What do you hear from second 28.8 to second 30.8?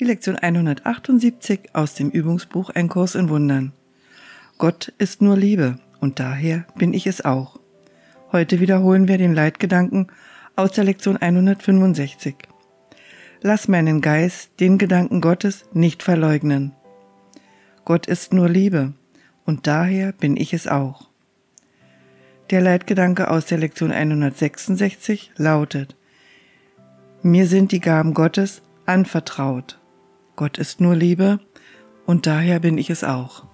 anvertraut. Gott ist